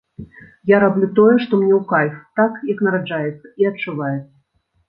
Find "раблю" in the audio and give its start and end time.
0.83-1.09